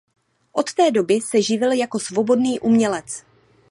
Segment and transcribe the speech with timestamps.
[0.53, 3.23] Od té doby se živil jako svobodný umělec.